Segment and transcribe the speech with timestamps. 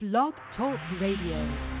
[0.00, 1.77] Blog Talk Radio.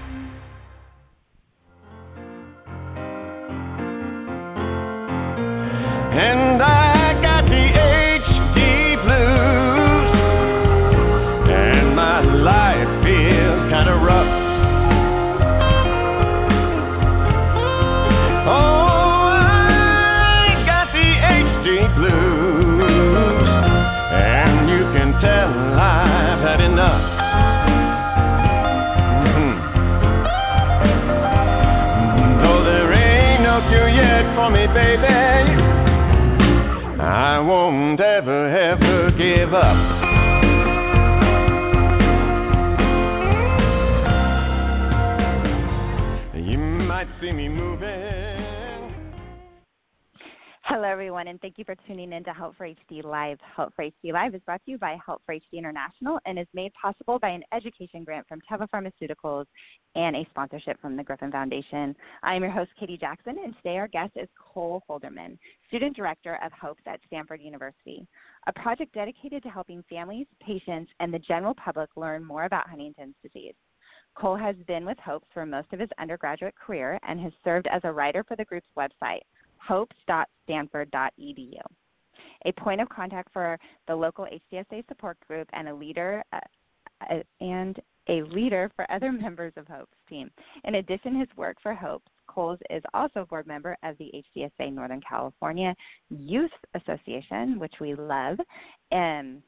[51.58, 53.36] You for tuning in to Help for HD Live.
[53.56, 56.46] Help for HD Live is brought to you by Help for HD International and is
[56.54, 59.44] made possible by an education grant from Teva Pharmaceuticals
[59.96, 61.96] and a sponsorship from the Griffin Foundation.
[62.22, 66.38] I am your host, Katie Jackson, and today our guest is Cole Holderman, Student Director
[66.44, 68.06] of HOPES at Stanford University,
[68.46, 73.16] a project dedicated to helping families, patients, and the general public learn more about Huntington's
[73.20, 73.54] disease.
[74.14, 77.80] Cole has been with HOPES for most of his undergraduate career and has served as
[77.84, 79.22] a writer for the group's website,
[79.68, 81.60] hopes.stanford.edu.
[82.44, 86.40] A point of contact for the local HDSA support group and a leader uh,
[87.10, 90.30] uh, and a leader for other members of HOPE's team.
[90.64, 94.12] In addition to his work for HOPES, Coles is also a board member of the
[94.36, 95.74] HDSA Northern California
[96.10, 98.38] Youth Association, which we love.
[98.90, 99.42] And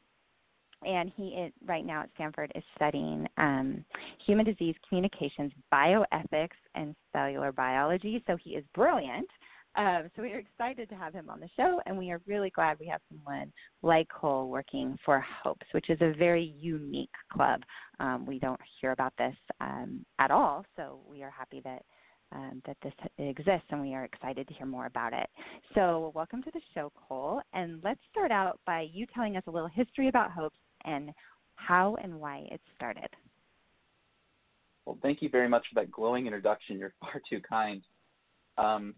[0.83, 3.85] and he is right now at Stanford is studying um,
[4.27, 8.25] human disease communications, bioethics, and cellular biology.
[8.27, 9.29] So he is brilliant.
[9.77, 12.51] Um, so we are excited to have him on the show, and we are really
[12.51, 17.63] glad we have someone like Cole working for Hopes, which is a very unique club.
[18.01, 21.83] Um, we don't hear about this um, at all, so we are happy that
[22.33, 25.29] um, that this exists, and we are excited to hear more about it.
[25.75, 29.51] So, welcome to the show, Cole, and let's start out by you telling us a
[29.51, 31.11] little history about Hopes and
[31.57, 33.09] how and why it started.
[34.87, 36.79] Well, thank you very much for that glowing introduction.
[36.79, 37.83] You're far too kind.
[38.59, 38.95] Um,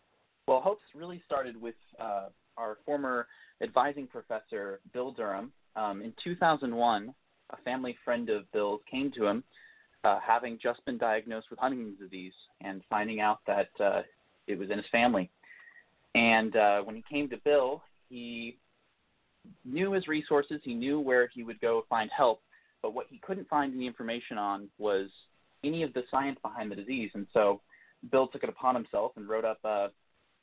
[0.47, 3.27] well, Hopes really started with uh, our former
[3.63, 5.53] advising professor, Bill Durham.
[5.77, 7.15] Um, in 2001,
[7.51, 9.45] a family friend of Bill's came to him,
[10.05, 14.03] uh, having just been diagnosed with Huntington's disease and finding out that uh,
[14.47, 15.31] it was in his family.
[16.15, 18.59] And uh, when he came to Bill, he
[19.65, 22.43] knew his resources, he knew where he would go find help,
[22.83, 25.09] but what he couldn't find any information on was
[25.65, 27.11] any of the science behind the disease.
[27.15, 27.61] And so
[28.11, 29.89] Bill took it upon himself and wrote up a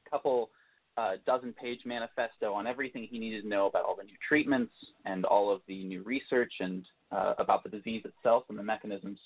[0.10, 0.50] couple
[0.98, 4.74] uh, dozen page manifesto on everything he needed to know about all the new treatments
[5.06, 9.20] and all of the new research and uh, about the disease itself and the mechanisms.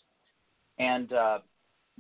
[0.80, 1.40] And uh,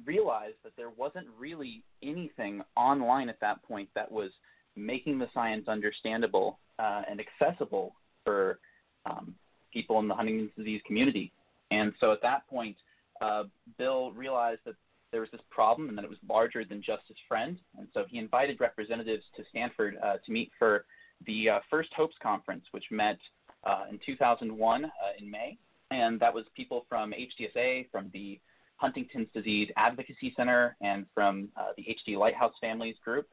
[0.06, 4.32] realized that there wasn't really anything online at that point that was
[4.76, 8.60] making the science understandable uh, and accessible for
[9.06, 9.36] um,
[9.72, 11.32] people in the Huntington's disease community.
[11.72, 12.76] And so at that point,
[13.22, 13.44] uh,
[13.78, 14.76] Bill realized that
[15.13, 17.57] there was this problem and that it was larger than just his friend.
[17.78, 20.85] And so he invited representatives to Stanford uh, to meet for
[21.25, 23.19] the uh, first Hopes Conference, which met
[23.63, 25.57] uh, in 2001 uh, in May.
[25.91, 28.40] And that was people from HDSA, from the
[28.78, 33.28] Huntington's Disease Advocacy Center, and from uh, the HD Lighthouse Families Group.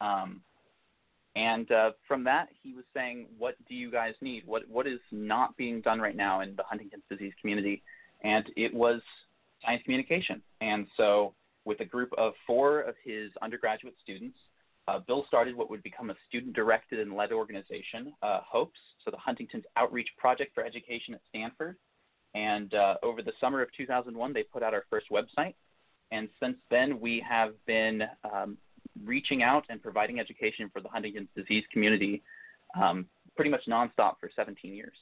[0.00, 0.40] Um,
[1.36, 4.46] and uh, from that, he was saying, "What do you guys need?
[4.46, 7.82] What what is not being done right now in the Huntington's disease community?"
[8.22, 9.02] And it was
[9.66, 10.42] science communication.
[10.60, 11.34] And so,
[11.64, 14.38] with a group of four of his undergraduate students,
[14.88, 19.16] uh, Bill started what would become a student-directed and led organization, uh, HOPES, so the
[19.16, 21.76] Huntington's Outreach Project for Education at Stanford.
[22.34, 25.54] And uh, over the summer of 2001, they put out our first website.
[26.12, 28.56] And since then, we have been um,
[29.04, 32.22] reaching out and providing education for the Huntington's disease community
[32.80, 34.94] um, pretty much nonstop for 17 years.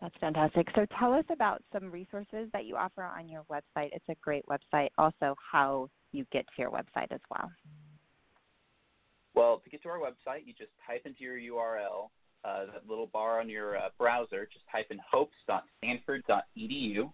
[0.00, 0.68] That's fantastic.
[0.74, 3.90] So tell us about some resources that you offer on your website.
[3.92, 4.90] It's a great website.
[4.98, 7.50] Also, how you get to your website as well.
[9.34, 12.10] Well, to get to our website, you just type into your URL,
[12.44, 17.10] uh, that little bar on your uh, browser, just type in hopes.stanford.edu.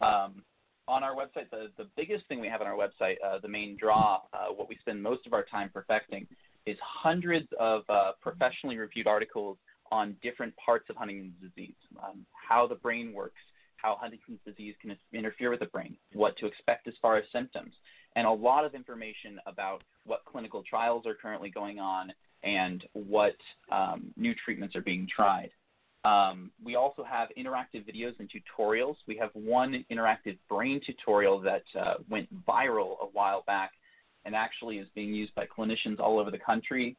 [0.00, 0.42] Um,
[0.88, 3.76] on our website, the, the biggest thing we have on our website, uh, the main
[3.78, 6.26] draw, uh, what we spend most of our time perfecting,
[6.66, 9.56] is hundreds of uh, professionally reviewed articles
[9.90, 13.40] on different parts of Huntington's disease, um, how the brain works,
[13.76, 17.72] how Huntington's disease can interfere with the brain, what to expect as far as symptoms,
[18.16, 23.36] and a lot of information about what clinical trials are currently going on and what
[23.70, 25.50] um, new treatments are being tried.
[26.04, 28.96] Um, we also have interactive videos and tutorials.
[29.06, 33.72] We have one interactive brain tutorial that uh, went viral a while back
[34.24, 36.96] and actually is being used by clinicians all over the country.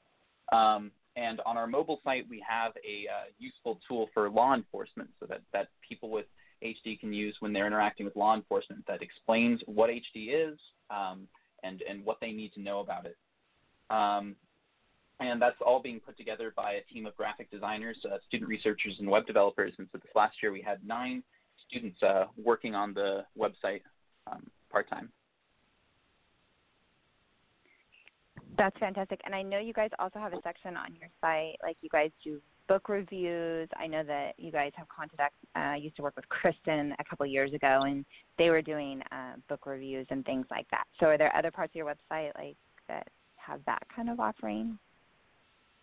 [0.52, 5.10] Um, and on our mobile site, we have a uh, useful tool for law enforcement
[5.20, 6.26] so that, that people with
[6.64, 10.58] HD can use when they're interacting with law enforcement that explains what HD is
[10.90, 11.28] um,
[11.64, 13.18] and, and what they need to know about it.
[13.90, 14.36] Um,
[15.20, 18.96] and that's all being put together by a team of graphic designers, uh, student researchers,
[19.00, 19.74] and web developers.
[19.78, 21.24] And so this last year we had nine
[21.68, 23.82] students uh, working on the website
[24.28, 25.10] um, part time.
[28.62, 29.20] That's fantastic.
[29.26, 32.12] And I know you guys also have a section on your site, like you guys
[32.24, 33.68] do book reviews.
[33.76, 35.34] I know that you guys have contact.
[35.56, 38.06] Uh, I used to work with Kristen a couple years ago, and
[38.38, 40.84] they were doing uh, book reviews and things like that.
[41.00, 42.56] So, are there other parts of your website like
[42.88, 44.78] that have that kind of offering?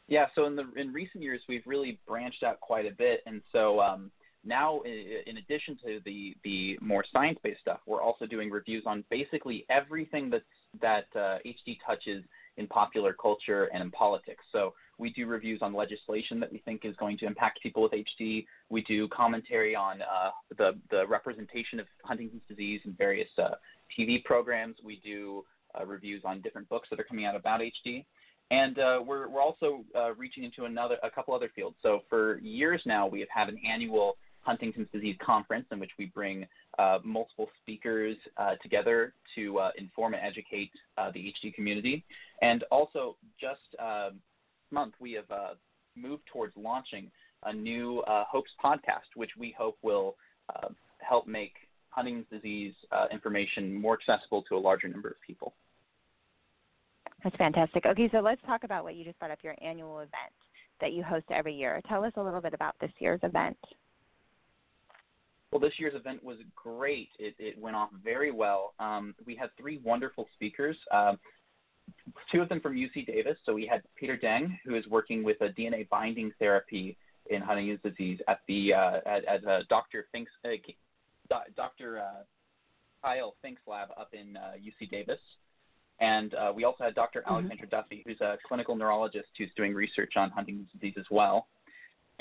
[0.06, 0.26] Yeah.
[0.36, 3.80] So in the in recent years, we've really branched out quite a bit, and so
[3.80, 4.12] um,
[4.44, 9.66] now, in addition to the the more science-based stuff, we're also doing reviews on basically
[9.68, 10.44] everything that's
[10.80, 12.22] that uh, HD touches
[12.58, 14.44] in popular culture and in politics.
[14.52, 17.92] So we do reviews on legislation that we think is going to impact people with
[17.92, 18.44] HD.
[18.68, 23.54] We do commentary on uh, the the representation of Huntington's disease in various uh,
[23.96, 24.76] TV programs.
[24.84, 25.44] We do
[25.78, 28.04] uh, reviews on different books that are coming out about HD.
[28.50, 31.76] And uh, we're, we're also uh, reaching into another a couple other fields.
[31.82, 36.06] So for years now, we have had an annual Huntington's disease conference in which we
[36.06, 36.46] bring
[36.78, 42.04] uh, multiple speakers uh, together to uh, inform and educate uh, the HD community.
[42.42, 44.10] And also, just uh,
[44.70, 45.54] month, we have uh,
[45.96, 47.10] moved towards launching
[47.44, 50.16] a new Hopes podcast, which we hope will
[50.98, 51.54] help make
[51.90, 52.74] Huntington's disease
[53.12, 55.54] information more accessible to a larger number of people.
[57.24, 57.84] That's fantastic.
[57.86, 60.12] Okay, so let's talk about what you just brought up your annual event
[60.80, 61.80] that you host every year.
[61.88, 63.56] Tell us a little bit about this year's event.
[65.50, 67.08] Well, this year's event was great.
[67.18, 68.74] It, it went off very well.
[68.78, 71.14] Um, we had three wonderful speakers, uh,
[72.30, 73.36] two of them from UC Davis.
[73.44, 76.96] So we had Peter Deng, who is working with a DNA binding therapy
[77.30, 80.06] in Huntington's disease at the uh, at, at uh, Dr.
[80.12, 80.50] Fink's, uh,
[81.56, 81.98] Dr.
[81.98, 82.22] Uh,
[83.02, 85.20] Kyle Fink's lab up in UC uh, Davis.
[86.00, 87.20] And uh, we also had Dr.
[87.20, 87.34] Mm-hmm.
[87.34, 91.48] Alexandra Duffy, who's a clinical neurologist who's doing research on Huntington's disease as well.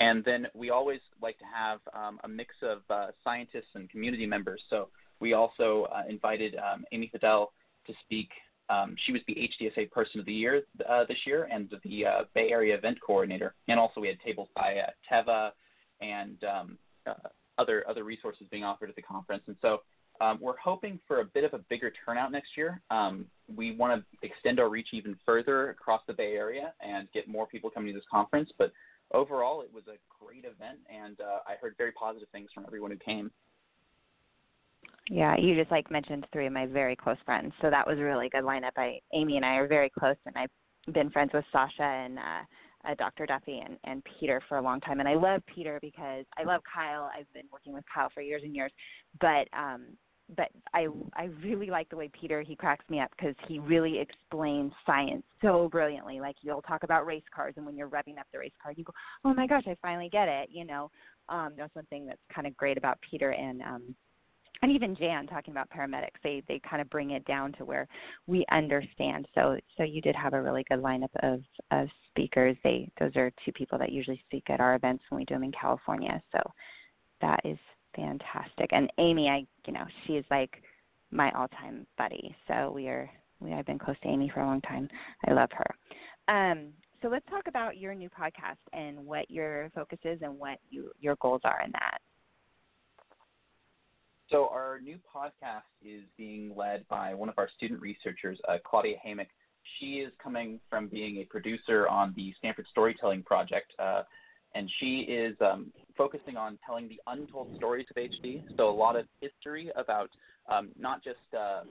[0.00, 4.26] And then we always like to have um, a mix of uh, scientists and community
[4.26, 4.62] members.
[4.70, 4.88] So
[5.20, 7.52] we also uh, invited um, Amy Fidel
[7.86, 8.30] to speak.
[8.70, 12.22] Um, she was the HDSA Person of the Year uh, this year and the uh,
[12.34, 13.54] Bay Area Event Coordinator.
[13.68, 15.50] And also we had tables by uh, Teva
[16.00, 17.28] and um, uh,
[17.58, 19.42] other other resources being offered at the conference.
[19.46, 19.82] And so
[20.20, 22.80] um, we're hoping for a bit of a bigger turnout next year.
[22.90, 27.28] Um, we want to extend our reach even further across the Bay Area and get
[27.28, 28.50] more people coming to this conference.
[28.58, 28.72] But
[29.12, 32.90] overall, it was a great event, and uh, I heard very positive things from everyone
[32.90, 33.30] who came.
[35.10, 38.02] Yeah, you just like mentioned three of my very close friends, so that was a
[38.02, 38.72] really good lineup.
[38.76, 42.90] I Amy and I are very close, and I've been friends with Sasha and uh,
[42.90, 43.24] uh, Dr.
[43.26, 46.60] Duffy and, and Peter for a long time, and I love Peter because I love
[46.72, 47.10] Kyle.
[47.16, 48.70] I've been working with Kyle for years and years,
[49.18, 49.86] but um,
[50.36, 53.98] but I I really like the way Peter he cracks me up because he really
[53.98, 56.20] explains science so brilliantly.
[56.20, 58.84] Like you'll talk about race cars, and when you're revving up the race car, you
[58.84, 58.92] go,
[59.24, 60.90] "Oh my gosh, I finally get it!" You know,
[61.30, 63.94] um, that's one thing that's kind of great about Peter and um,
[64.62, 66.20] and even Jan talking about paramedics.
[66.22, 67.86] They they kind of bring it down to where
[68.26, 69.26] we understand.
[69.34, 72.56] So so you did have a really good lineup of of speakers.
[72.64, 75.44] They those are two people that usually speak at our events when we do them
[75.44, 76.20] in California.
[76.32, 76.40] So
[77.20, 77.58] that is
[77.94, 78.70] fantastic.
[78.72, 80.62] And Amy, I you know, she is like
[81.10, 82.34] my all-time buddy.
[82.46, 83.10] So we are
[83.40, 84.88] we I've been close to Amy for a long time.
[85.26, 86.34] I love her.
[86.34, 90.58] Um, so let's talk about your new podcast and what your focus is and what
[90.68, 91.98] you your goals are in that.
[94.30, 98.96] So our new podcast is being led by one of our student researchers, uh, Claudia
[99.02, 99.28] Hamick.
[99.78, 104.02] She is coming from being a producer on the Stanford Storytelling Project, uh,
[104.54, 108.42] and she is um, focusing on telling the untold stories of HD.
[108.58, 110.10] So a lot of history about
[110.50, 111.62] um, not just uh,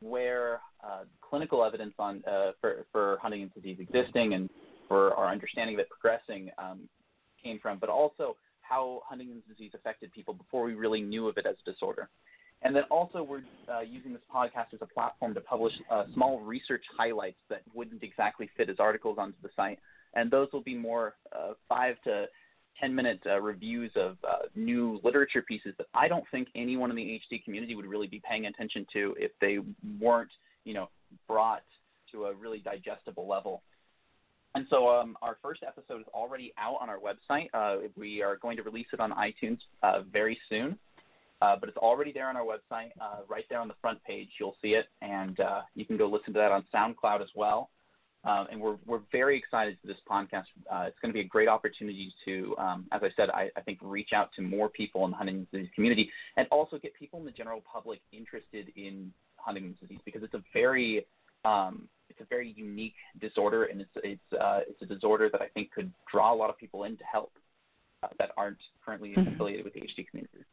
[0.00, 4.50] where uh, clinical evidence on uh, for, for Huntington's disease existing and
[4.88, 6.88] for our understanding of it progressing um,
[7.42, 8.36] came from, but also
[8.72, 12.08] how Huntington's disease affected people before we really knew of it as a disorder.
[12.62, 16.40] And then also, we're uh, using this podcast as a platform to publish uh, small
[16.40, 19.80] research highlights that wouldn't exactly fit as articles onto the site,
[20.14, 22.26] and those will be more uh, five to
[22.80, 26.96] 10 minute uh, reviews of uh, new literature pieces that I don't think anyone in
[26.96, 29.58] the HD community would really be paying attention to if they
[30.00, 30.30] weren't,
[30.64, 30.88] you know,
[31.28, 31.64] brought
[32.12, 33.62] to a really digestible level.
[34.54, 37.48] And so um, our first episode is already out on our website.
[37.54, 40.78] Uh, we are going to release it on iTunes uh, very soon.
[41.40, 44.28] Uh, but it's already there on our website, uh, right there on the front page.
[44.38, 47.70] You'll see it, and uh, you can go listen to that on SoundCloud as well.
[48.24, 50.44] Um, and we're we're very excited for this podcast.
[50.72, 53.60] Uh, it's going to be a great opportunity to, um, as I said, I, I,
[53.62, 57.18] think reach out to more people in the Huntington's disease community, and also get people
[57.18, 61.04] in the general public interested in Huntington's disease because it's a very
[61.44, 65.48] um, it's a very unique disorder, and it's it's uh, it's a disorder that I
[65.48, 67.32] think could draw a lot of people in to help
[68.02, 69.34] uh, that aren't currently mm-hmm.
[69.34, 70.44] affiliated with the HD community.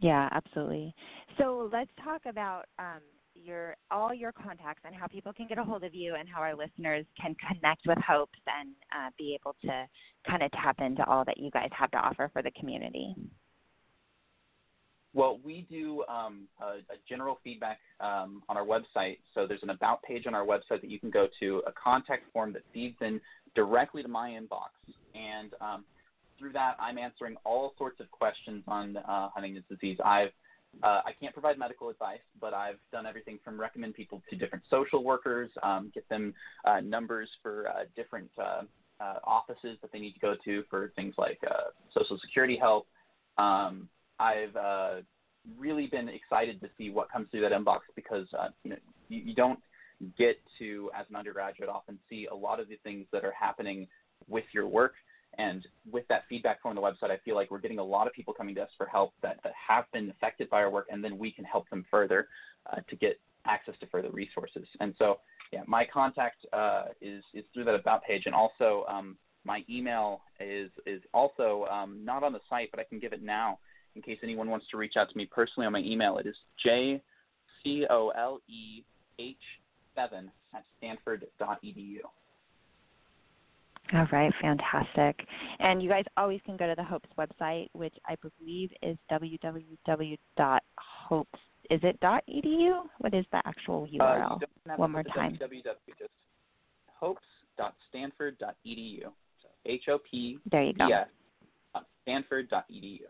[0.00, 0.94] Yeah, absolutely.
[1.38, 3.00] So let's talk about um,
[3.34, 6.40] your all your contacts and how people can get a hold of you and how
[6.40, 9.86] our listeners can connect with Hopes and uh, be able to
[10.28, 13.14] kind of tap into all that you guys have to offer for the community.
[15.18, 19.18] Well, we do um, a, a, general feedback um, on our website.
[19.34, 22.32] So there's an about page on our website that you can go to, a contact
[22.32, 23.20] form that feeds in
[23.56, 24.70] directly to my inbox,
[25.16, 25.84] and um,
[26.38, 29.98] through that, I'm answering all sorts of questions on uh, Huntington's disease.
[30.04, 30.30] I've
[30.84, 34.62] uh, I can't provide medical advice, but I've done everything from recommend people to different
[34.70, 36.32] social workers, um, get them
[36.64, 38.62] uh, numbers for uh, different uh,
[39.00, 42.86] uh, offices that they need to go to for things like uh, Social Security help.
[43.36, 44.94] Um, I've uh,
[45.56, 48.76] really been excited to see what comes through that inbox because uh, you know
[49.08, 49.58] you, you don't
[50.16, 53.86] get to as an undergraduate often see a lot of the things that are happening
[54.28, 54.94] with your work.
[55.36, 58.12] And with that feedback from the website, I feel like we're getting a lot of
[58.12, 61.04] people coming to us for help that, that have been affected by our work, and
[61.04, 62.28] then we can help them further
[62.72, 64.66] uh, to get access to further resources.
[64.80, 65.20] And so,
[65.52, 70.22] yeah, my contact uh, is is through that about page, and also um, my email
[70.40, 73.58] is is also um, not on the site, but I can give it now
[73.98, 76.18] in case anyone wants to reach out to me personally on my email.
[76.18, 77.02] It is j
[77.62, 78.84] c o l e
[79.18, 79.36] h
[79.94, 81.98] seven at stanford.edu.
[83.94, 85.26] All right, fantastic.
[85.58, 90.18] And you guys always can go to the Hopes website, which I believe is www.hopes.
[91.70, 92.82] Is it .edu?
[92.98, 94.40] What is the actual URL?
[94.42, 95.36] Uh, One more time.
[95.42, 95.62] www.
[95.98, 96.10] Just
[96.94, 99.02] hopes.stanford.edu.
[99.02, 100.38] So H O P.
[100.50, 100.88] There you go.
[102.02, 103.00] Stanford.edu.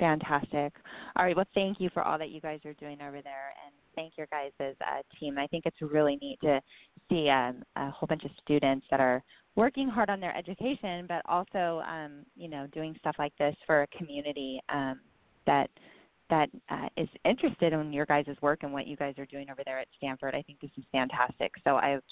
[0.00, 0.72] Fantastic.
[1.14, 1.36] All right.
[1.36, 4.26] Well, thank you for all that you guys are doing over there, and thank your
[4.28, 5.38] guys' uh, team.
[5.38, 6.60] I think it's really neat to
[7.10, 9.22] see um, a whole bunch of students that are
[9.56, 13.82] working hard on their education, but also, um, you know, doing stuff like this for
[13.82, 15.00] a community um,
[15.46, 15.68] that
[16.30, 19.62] that uh, is interested in your guys' work and what you guys are doing over
[19.66, 20.34] there at Stanford.
[20.34, 21.52] I think this is fantastic.
[21.64, 22.02] So I've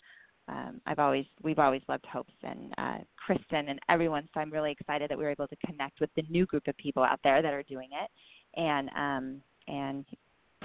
[0.48, 4.28] um, I've always we've always loved Hopes and uh, Kristen and everyone.
[4.32, 6.76] So I'm really excited that we were able to connect with the new group of
[6.76, 8.10] people out there that are doing it.
[8.60, 10.04] And um, and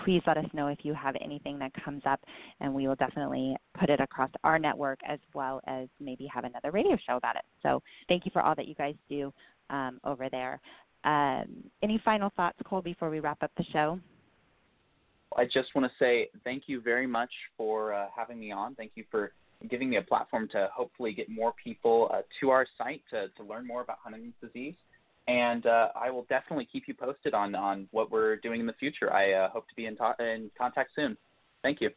[0.03, 2.19] please let us know if you have anything that comes up,
[2.61, 6.71] and we will definitely put it across our network as well as maybe have another
[6.71, 7.43] radio show about it.
[7.61, 9.31] So thank you for all that you guys do
[9.69, 10.59] um, over there.
[11.03, 13.99] Um, any final thoughts, Cole, before we wrap up the show?
[15.35, 18.75] I just want to say thank you very much for uh, having me on.
[18.75, 19.33] Thank you for
[19.69, 23.43] giving me a platform to hopefully get more people uh, to our site to, to
[23.43, 24.75] learn more about Huntington's disease.
[25.27, 28.73] And uh, I will definitely keep you posted on, on what we're doing in the
[28.73, 29.13] future.
[29.13, 31.17] I uh, hope to be in, to- in contact soon.
[31.61, 31.91] Thank you.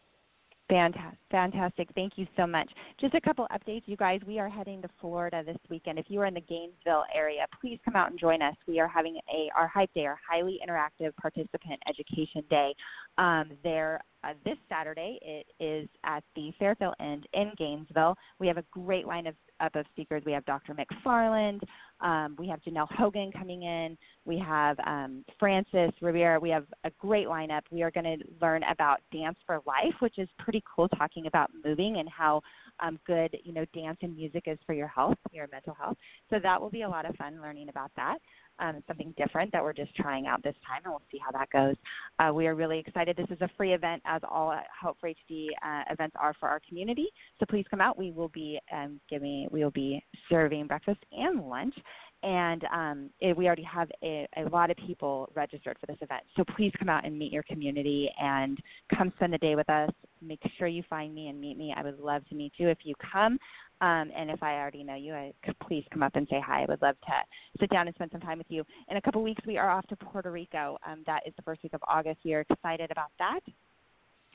[0.69, 1.19] Fantastic.
[1.31, 1.89] Fantastic.
[1.95, 2.69] Thank you so much.
[3.01, 4.21] Just a couple updates, you guys.
[4.27, 5.99] We are heading to Florida this weekend.
[5.99, 8.55] If you are in the Gainesville area, please come out and join us.
[8.67, 12.75] We are having a our Hype Day, our highly interactive participant education day.
[13.19, 18.17] Um, there uh, this Saturday, it is at the Fairfield Inn in Gainesville.
[18.41, 20.23] We have a great line of, of speakers.
[20.27, 20.75] We have Dr.
[20.75, 21.61] McFarland.
[22.01, 23.97] Um, we have Janelle Hogan coming in.
[24.25, 26.39] We have um, Francis Rivera.
[26.39, 27.63] We have a great lineup.
[27.71, 31.51] We are going to learn about dance for life, which is pretty cool, talking about
[31.65, 32.43] moving and how
[32.81, 35.97] um, good you know dance and music is for your health, your mental health.
[36.29, 38.19] So that will be a lot of fun learning about that
[38.59, 41.51] um, something different that we're just trying out this time, and we'll see how that
[41.51, 41.77] goes.
[42.19, 43.17] Uh, we are really excited.
[43.17, 46.61] This is a free event, as all Hope for HD uh, events are for our
[46.69, 47.07] community.
[47.39, 47.99] So please come out.
[47.99, 51.75] We will be um, giving, we will be serving breakfast and lunch,
[52.23, 56.23] and um, it, we already have a, a, lot of people registered for this event.
[56.37, 58.59] So please come out and meet your community and
[58.97, 59.91] come spend the day with us.
[60.23, 61.75] Make sure you find me and meet me.
[61.77, 63.39] I would love to meet you if you come.
[63.81, 65.33] Um, and if I already know you, I,
[65.67, 66.63] please come up and say hi.
[66.63, 67.13] I would love to
[67.61, 68.65] sit down and spend some time with you.
[68.89, 70.79] In a couple weeks, we are off to Puerto Rico.
[70.87, 72.21] Um, that is the first week of August.
[72.25, 73.41] We are excited about that.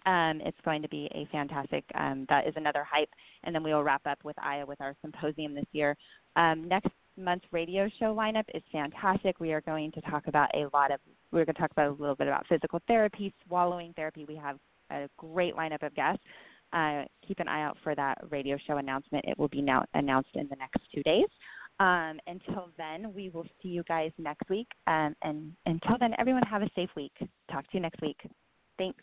[0.06, 1.84] Um, it's going to be a fantastic.
[1.96, 3.10] Um, that is another hype,
[3.44, 5.96] and then we will wrap up with Aya with our symposium this year.
[6.36, 9.40] Um, next month's radio show lineup is fantastic.
[9.40, 11.00] We are going to talk about a lot of.
[11.32, 14.26] We're going to talk about a little bit about physical therapy, swallowing therapy.
[14.28, 14.58] We have
[14.90, 16.24] a great lineup of guests
[16.74, 19.26] uh, keep an eye out for that radio show announcement.
[19.28, 21.28] It will be now announced in the next two days.
[21.80, 24.68] Um, until then, we will see you guys next week.
[24.88, 27.14] Um, and until then, everyone have a safe week.
[27.52, 28.18] Talk to you next week.
[28.78, 29.02] Thanks.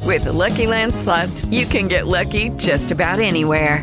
[0.00, 3.82] With the Lucky Land slots, you can get lucky just about anywhere.